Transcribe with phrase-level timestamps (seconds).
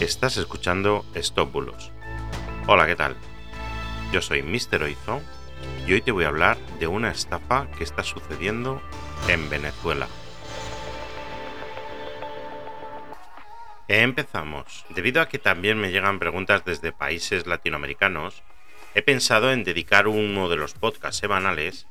[0.00, 1.90] Estás escuchando Stop Bulos.
[2.68, 3.16] Hola, ¿qué tal?
[4.12, 4.84] Yo soy Mr.
[4.84, 5.20] Oizo
[5.88, 8.80] y hoy te voy a hablar de una estafa que está sucediendo
[9.26, 10.06] en Venezuela.
[13.88, 14.86] Empezamos.
[14.90, 18.44] Debido a que también me llegan preguntas desde países latinoamericanos,
[18.94, 21.88] he pensado en dedicar uno de los podcasts semanales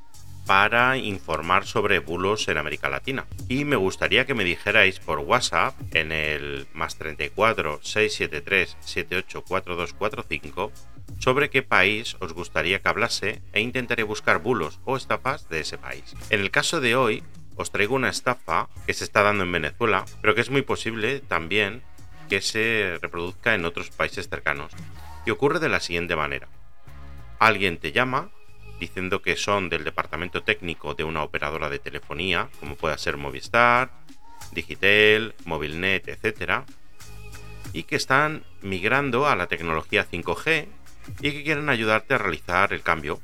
[0.48, 3.26] para informar sobre bulos en América Latina.
[3.50, 10.72] Y me gustaría que me dijerais por WhatsApp en el más 34 673 784245
[11.18, 15.76] sobre qué país os gustaría que hablase e intentaré buscar bulos o estafas de ese
[15.76, 16.14] país.
[16.30, 17.22] En el caso de hoy
[17.56, 21.20] os traigo una estafa que se está dando en Venezuela, pero que es muy posible
[21.20, 21.82] también
[22.30, 24.72] que se reproduzca en otros países cercanos.
[25.26, 26.48] Y ocurre de la siguiente manera.
[27.38, 28.30] Alguien te llama
[28.78, 33.90] diciendo que son del departamento técnico de una operadora de telefonía, como pueda ser Movistar,
[34.52, 36.62] Digitel, Movilnet, etc.
[37.72, 40.66] Y que están migrando a la tecnología 5G
[41.20, 43.20] y que quieren ayudarte a realizar el cambio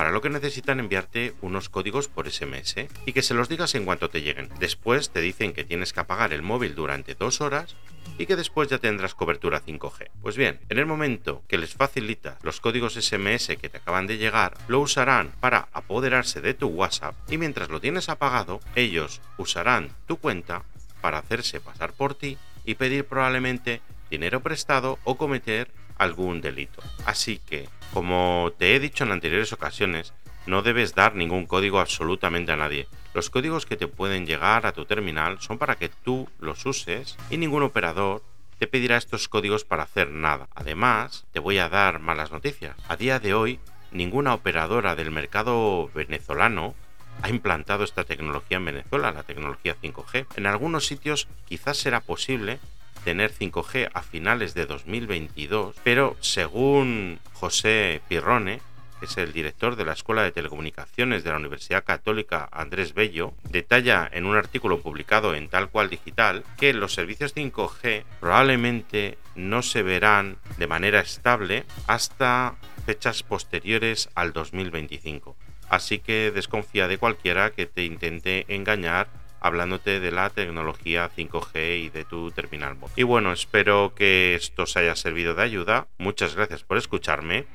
[0.00, 3.84] para lo que necesitan enviarte unos códigos por SMS y que se los digas en
[3.84, 4.48] cuanto te lleguen.
[4.58, 7.76] Después te dicen que tienes que apagar el móvil durante dos horas
[8.16, 10.08] y que después ya tendrás cobertura 5G.
[10.22, 14.16] Pues bien, en el momento que les facilitas los códigos SMS que te acaban de
[14.16, 19.90] llegar, lo usarán para apoderarse de tu WhatsApp y mientras lo tienes apagado, ellos usarán
[20.06, 20.62] tu cuenta
[21.02, 25.70] para hacerse pasar por ti y pedir probablemente dinero prestado o cometer
[26.00, 26.82] algún delito.
[27.04, 30.14] Así que, como te he dicho en anteriores ocasiones,
[30.46, 32.88] no debes dar ningún código absolutamente a nadie.
[33.12, 37.16] Los códigos que te pueden llegar a tu terminal son para que tú los uses
[37.28, 38.22] y ningún operador
[38.58, 40.48] te pedirá estos códigos para hacer nada.
[40.54, 42.76] Además, te voy a dar malas noticias.
[42.88, 46.74] A día de hoy, ninguna operadora del mercado venezolano
[47.22, 50.26] ha implantado esta tecnología en Venezuela, la tecnología 5G.
[50.36, 52.60] En algunos sitios quizás será posible,
[53.04, 58.60] tener 5G a finales de 2022, pero según José Pirrone,
[58.98, 63.32] que es el director de la Escuela de Telecomunicaciones de la Universidad Católica Andrés Bello,
[63.48, 69.62] detalla en un artículo publicado en Tal Cual Digital que los servicios 5G probablemente no
[69.62, 75.34] se verán de manera estable hasta fechas posteriores al 2025.
[75.70, 79.08] Así que desconfía de cualquiera que te intente engañar
[79.40, 82.94] hablándote de la tecnología 5G y de tu terminal móvil.
[82.96, 85.88] Y bueno, espero que esto os haya servido de ayuda.
[85.98, 87.46] Muchas gracias por escucharme.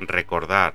[0.00, 0.74] Recordad,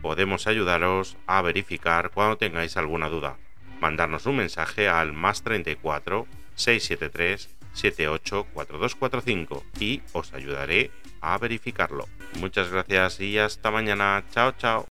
[0.00, 3.36] podemos ayudaros a verificar cuando tengáis alguna duda.
[3.80, 12.06] Mandarnos un mensaje al más 34 673 784245 y os ayudaré a verificarlo.
[12.38, 14.24] Muchas gracias y hasta mañana.
[14.30, 14.91] Chao, chao.